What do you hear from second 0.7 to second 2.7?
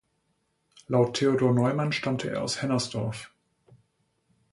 Laut Theodor Neumann stammte er aus